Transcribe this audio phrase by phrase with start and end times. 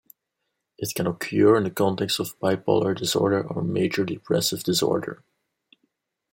[0.79, 5.23] It can occur in the context of bipolar disorder or major depressive disorder.